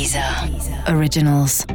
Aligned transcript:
Deezer 0.00 0.24
Originals. 0.96 1.66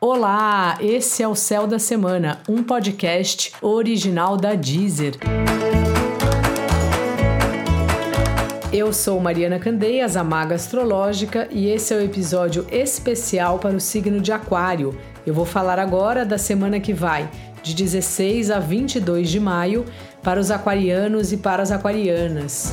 Olá, 0.00 0.78
esse 0.80 1.20
é 1.20 1.26
o 1.26 1.34
Céu 1.34 1.66
da 1.66 1.80
Semana, 1.80 2.40
um 2.48 2.62
podcast 2.62 3.52
original 3.60 4.36
da 4.36 4.54
Deezer. 4.54 5.14
Eu 8.72 8.92
sou 8.92 9.18
Mariana 9.18 9.58
Candeias, 9.58 10.16
a 10.16 10.22
Maga 10.22 10.54
Astrológica, 10.54 11.48
e 11.50 11.66
esse 11.66 11.92
é 11.92 11.96
o 11.96 12.00
episódio 12.00 12.64
especial 12.70 13.58
para 13.58 13.74
o 13.74 13.80
signo 13.80 14.20
de 14.20 14.30
Aquário. 14.30 14.96
Eu 15.26 15.34
vou 15.34 15.44
falar 15.44 15.80
agora 15.80 16.24
da 16.24 16.38
semana 16.38 16.78
que 16.78 16.92
vai, 16.92 17.28
de 17.64 17.74
16 17.74 18.52
a 18.52 18.60
22 18.60 19.28
de 19.28 19.40
maio, 19.40 19.84
para 20.22 20.38
os 20.38 20.52
aquarianos 20.52 21.32
e 21.32 21.36
para 21.36 21.64
as 21.64 21.72
aquarianas. 21.72 22.72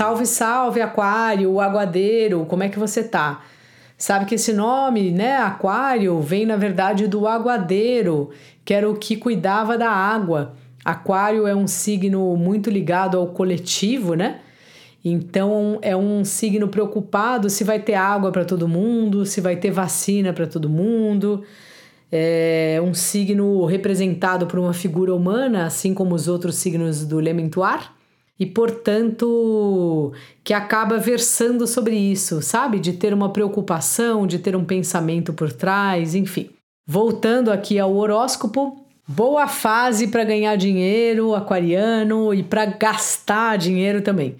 Salve, 0.00 0.24
salve, 0.24 0.80
Aquário, 0.80 1.50
o 1.50 1.60
aguadeiro, 1.60 2.46
como 2.46 2.62
é 2.62 2.70
que 2.70 2.78
você 2.78 3.04
tá? 3.04 3.44
Sabe 3.98 4.24
que 4.24 4.36
esse 4.36 4.50
nome, 4.50 5.10
né, 5.10 5.36
Aquário, 5.36 6.22
vem 6.22 6.46
na 6.46 6.56
verdade 6.56 7.06
do 7.06 7.26
aguadeiro, 7.26 8.30
que 8.64 8.72
era 8.72 8.88
o 8.88 8.96
que 8.96 9.14
cuidava 9.14 9.76
da 9.76 9.90
água. 9.90 10.54
Aquário 10.82 11.46
é 11.46 11.54
um 11.54 11.66
signo 11.66 12.34
muito 12.34 12.70
ligado 12.70 13.18
ao 13.18 13.26
coletivo, 13.26 14.14
né? 14.14 14.38
Então 15.04 15.78
é 15.82 15.94
um 15.94 16.24
signo 16.24 16.68
preocupado 16.68 17.50
se 17.50 17.62
vai 17.62 17.78
ter 17.78 17.92
água 17.92 18.32
para 18.32 18.46
todo 18.46 18.66
mundo, 18.66 19.26
se 19.26 19.42
vai 19.42 19.56
ter 19.56 19.70
vacina 19.70 20.32
para 20.32 20.46
todo 20.46 20.66
mundo. 20.66 21.44
É 22.10 22.80
um 22.82 22.94
signo 22.94 23.66
representado 23.66 24.46
por 24.46 24.58
uma 24.60 24.72
figura 24.72 25.14
humana, 25.14 25.66
assim 25.66 25.92
como 25.92 26.14
os 26.14 26.26
outros 26.26 26.54
signos 26.54 27.04
do 27.04 27.20
Lementuar 27.20 27.99
e, 28.40 28.46
portanto, 28.46 30.14
que 30.42 30.54
acaba 30.54 30.96
versando 30.96 31.66
sobre 31.66 31.94
isso, 31.94 32.40
sabe? 32.40 32.80
De 32.80 32.94
ter 32.94 33.12
uma 33.12 33.28
preocupação, 33.28 34.26
de 34.26 34.38
ter 34.38 34.56
um 34.56 34.64
pensamento 34.64 35.34
por 35.34 35.52
trás, 35.52 36.14
enfim. 36.14 36.48
Voltando 36.88 37.52
aqui 37.52 37.78
ao 37.78 37.94
horóscopo, 37.94 38.82
boa 39.06 39.46
fase 39.46 40.08
para 40.08 40.24
ganhar 40.24 40.56
dinheiro, 40.56 41.34
aquariano, 41.34 42.32
e 42.32 42.42
para 42.42 42.64
gastar 42.64 43.58
dinheiro 43.58 44.00
também. 44.00 44.36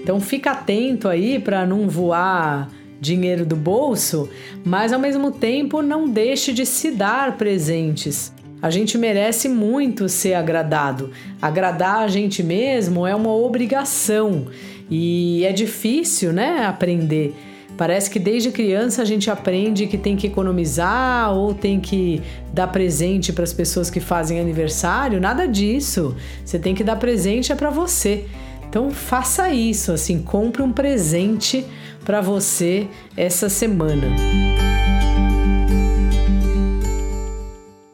Então 0.00 0.20
fica 0.20 0.52
atento 0.52 1.08
aí 1.08 1.40
para 1.40 1.66
não 1.66 1.88
voar 1.88 2.70
dinheiro 3.00 3.44
do 3.44 3.56
bolso, 3.56 4.28
mas 4.64 4.92
ao 4.92 5.00
mesmo 5.00 5.32
tempo 5.32 5.82
não 5.82 6.08
deixe 6.08 6.52
de 6.52 6.64
se 6.64 6.92
dar 6.92 7.36
presentes. 7.36 8.32
A 8.60 8.70
gente 8.70 8.98
merece 8.98 9.48
muito 9.48 10.08
ser 10.08 10.34
agradado. 10.34 11.10
Agradar 11.40 12.00
a 12.00 12.08
gente 12.08 12.42
mesmo 12.42 13.06
é 13.06 13.14
uma 13.14 13.32
obrigação 13.32 14.46
e 14.90 15.44
é 15.44 15.52
difícil, 15.52 16.32
né, 16.32 16.66
aprender. 16.66 17.34
Parece 17.76 18.10
que 18.10 18.18
desde 18.18 18.50
criança 18.50 19.02
a 19.02 19.04
gente 19.04 19.30
aprende 19.30 19.86
que 19.86 19.96
tem 19.96 20.16
que 20.16 20.26
economizar 20.26 21.32
ou 21.32 21.54
tem 21.54 21.78
que 21.78 22.20
dar 22.52 22.66
presente 22.66 23.32
para 23.32 23.44
as 23.44 23.52
pessoas 23.52 23.88
que 23.88 24.00
fazem 24.00 24.40
aniversário. 24.40 25.20
Nada 25.20 25.46
disso. 25.46 26.16
Você 26.44 26.58
tem 26.58 26.74
que 26.74 26.82
dar 26.82 26.96
presente 26.96 27.52
é 27.52 27.54
para 27.54 27.70
você. 27.70 28.24
Então 28.68 28.90
faça 28.90 29.48
isso, 29.50 29.92
assim, 29.92 30.20
compre 30.20 30.60
um 30.60 30.72
presente 30.72 31.64
para 32.04 32.20
você 32.20 32.88
essa 33.16 33.48
semana. 33.48 34.08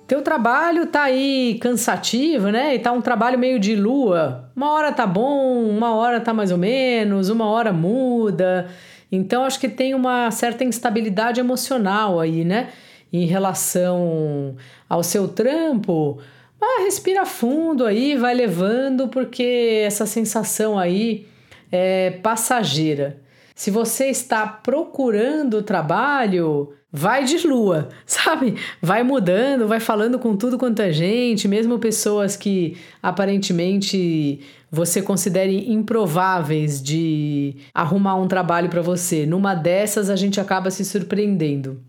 Teu 0.07 0.21
trabalho 0.21 0.87
tá 0.87 1.05
aí 1.05 1.59
cansativo, 1.61 2.49
né? 2.51 2.75
E 2.75 2.79
tá 2.79 2.93
um 2.93 3.01
trabalho 3.01 3.39
meio 3.39 3.59
de 3.59 3.75
lua. 3.75 4.51
Uma 4.55 4.71
hora 4.73 4.93
tá 4.93 5.07
bom, 5.07 5.65
uma 5.65 5.95
hora 5.95 6.21
tá 6.21 6.35
mais 6.35 6.53
ou 6.53 6.59
menos, 6.59 7.31
uma 7.31 7.47
hora 7.47 7.73
muda. 7.73 8.69
Então 9.11 9.45
acho 9.45 9.59
que 9.59 9.69
tem 9.69 9.95
uma 9.95 10.31
certa 10.31 10.63
instabilidade 10.63 11.41
emocional 11.41 12.21
aí, 12.21 12.45
né? 12.45 12.69
Em 13.11 13.25
relação 13.25 14.57
ao 14.89 15.03
seu 15.03 15.27
trampo. 15.27 16.19
Ah, 16.61 16.83
respira 16.85 17.25
fundo 17.25 17.87
aí, 17.87 18.17
vai 18.17 18.35
levando, 18.35 19.09
porque 19.09 19.83
essa 19.87 20.05
sensação 20.05 20.79
aí 20.79 21.27
é 21.73 22.11
passageira. 22.23 23.24
Se 23.55 23.71
você 23.71 24.07
está 24.07 24.47
procurando 24.47 25.63
trabalho, 25.63 26.73
vai 26.91 27.25
de 27.25 27.47
lua, 27.47 27.89
sabe? 28.05 28.57
Vai 28.83 29.03
mudando, 29.03 29.69
vai 29.69 29.79
falando 29.79 30.19
com 30.19 30.37
tudo 30.37 30.59
quanto 30.59 30.83
é 30.83 30.93
gente, 30.93 31.47
mesmo 31.47 31.79
pessoas 31.79 32.37
que 32.37 32.77
aparentemente 33.01 34.41
você 34.71 35.01
considere 35.01 35.73
improváveis 35.73 36.83
de 36.83 37.57
arrumar 37.73 38.17
um 38.17 38.27
trabalho 38.27 38.69
para 38.69 38.83
você. 38.83 39.25
Numa 39.25 39.55
dessas 39.55 40.11
a 40.11 40.17
gente 40.17 40.41
acaba 40.41 40.71
se 40.71 40.85
surpreendendo. 40.85 41.81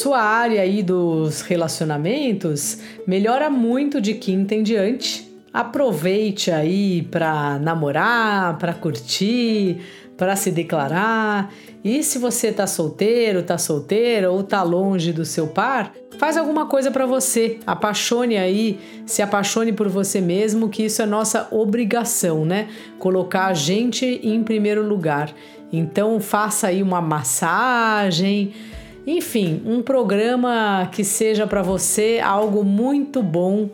Sua 0.00 0.22
área 0.22 0.62
aí 0.62 0.82
dos 0.82 1.42
relacionamentos 1.42 2.78
melhora 3.06 3.50
muito 3.50 4.00
de 4.00 4.14
quinta 4.14 4.54
em 4.54 4.62
diante 4.62 5.30
Aproveite 5.52 6.52
aí 6.52 7.02
para 7.02 7.58
namorar, 7.58 8.56
para 8.56 8.72
curtir, 8.72 9.80
para 10.16 10.36
se 10.36 10.52
declarar. 10.52 11.52
E 11.82 12.04
se 12.04 12.18
você 12.18 12.52
tá 12.52 12.68
solteiro, 12.68 13.42
tá 13.42 13.58
solteira 13.58 14.30
ou 14.30 14.44
tá 14.44 14.62
longe 14.62 15.12
do 15.12 15.24
seu 15.24 15.48
par, 15.48 15.92
faz 16.18 16.36
alguma 16.36 16.66
coisa 16.66 16.92
para 16.92 17.04
você. 17.04 17.58
Apaixone 17.66 18.36
aí, 18.36 18.78
se 19.04 19.22
apaixone 19.22 19.72
por 19.72 19.88
você 19.88 20.20
mesmo, 20.20 20.68
que 20.68 20.84
isso 20.84 21.02
é 21.02 21.06
nossa 21.06 21.48
obrigação, 21.50 22.44
né? 22.44 22.68
Colocar 23.00 23.46
a 23.46 23.54
gente 23.54 24.20
em 24.22 24.44
primeiro 24.44 24.86
lugar. 24.86 25.34
Então 25.72 26.20
faça 26.20 26.68
aí 26.68 26.80
uma 26.80 27.00
massagem, 27.00 28.52
enfim, 29.06 29.62
um 29.64 29.82
programa 29.82 30.88
que 30.92 31.02
seja 31.02 31.46
para 31.46 31.62
você 31.62 32.20
algo 32.22 32.62
muito 32.64 33.22
bom 33.22 33.70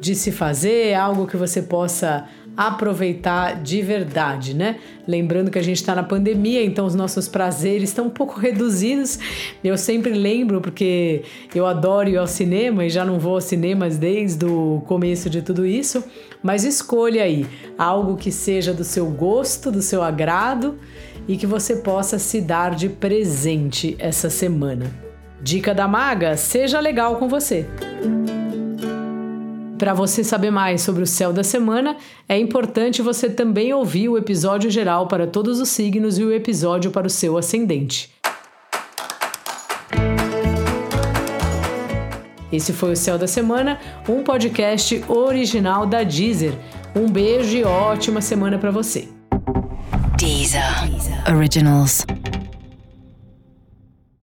de 0.00 0.14
se 0.14 0.30
fazer, 0.30 0.94
algo 0.94 1.26
que 1.26 1.36
você 1.36 1.62
possa 1.62 2.28
aproveitar 2.56 3.62
de 3.62 3.82
verdade, 3.82 4.54
né? 4.54 4.76
Lembrando 5.06 5.50
que 5.50 5.58
a 5.58 5.62
gente 5.62 5.76
está 5.76 5.94
na 5.94 6.02
pandemia, 6.02 6.64
então 6.64 6.86
os 6.86 6.94
nossos 6.94 7.28
prazeres 7.28 7.90
estão 7.90 8.06
um 8.06 8.10
pouco 8.10 8.40
reduzidos. 8.40 9.18
Eu 9.62 9.76
sempre 9.76 10.12
lembro, 10.14 10.60
porque 10.60 11.22
eu 11.54 11.66
adoro 11.66 12.08
ir 12.08 12.16
ao 12.16 12.26
cinema 12.26 12.86
e 12.86 12.90
já 12.90 13.04
não 13.04 13.18
vou 13.18 13.34
aos 13.34 13.44
cinemas 13.44 13.98
desde 13.98 14.46
o 14.46 14.82
começo 14.86 15.28
de 15.28 15.42
tudo 15.42 15.66
isso. 15.66 16.02
Mas 16.42 16.64
escolha 16.64 17.24
aí 17.24 17.46
algo 17.76 18.16
que 18.16 18.32
seja 18.32 18.72
do 18.72 18.84
seu 18.84 19.06
gosto, 19.06 19.70
do 19.70 19.82
seu 19.82 20.02
agrado 20.02 20.78
e 21.28 21.36
que 21.36 21.46
você 21.46 21.76
possa 21.76 22.18
se 22.18 22.40
dar 22.40 22.74
de 22.74 22.88
presente 22.88 23.96
essa 23.98 24.30
semana. 24.30 24.90
Dica 25.40 25.74
da 25.74 25.86
maga: 25.86 26.36
seja 26.36 26.80
legal 26.80 27.16
com 27.16 27.28
você. 27.28 27.66
Para 29.78 29.92
você 29.92 30.24
saber 30.24 30.50
mais 30.50 30.80
sobre 30.80 31.02
o 31.02 31.06
céu 31.06 31.32
da 31.32 31.44
semana, 31.44 31.96
é 32.26 32.38
importante 32.38 33.02
você 33.02 33.28
também 33.28 33.74
ouvir 33.74 34.08
o 34.08 34.16
episódio 34.16 34.70
geral 34.70 35.06
para 35.06 35.26
todos 35.26 35.60
os 35.60 35.68
signos 35.68 36.18
e 36.18 36.24
o 36.24 36.32
episódio 36.32 36.90
para 36.90 37.06
o 37.06 37.10
seu 37.10 37.36
ascendente. 37.36 38.10
Esse 42.50 42.72
foi 42.72 42.92
o 42.92 42.96
Céu 42.96 43.18
da 43.18 43.26
Semana, 43.26 43.78
um 44.08 44.22
podcast 44.22 45.04
original 45.08 45.84
da 45.84 46.02
Deezer. 46.02 46.54
Um 46.94 47.10
beijo 47.10 47.56
e 47.56 47.64
ótima 47.64 48.22
semana 48.22 48.56
para 48.56 48.70
você. 48.70 49.15
Deezer. 50.26 50.90
Originals. 51.28 52.04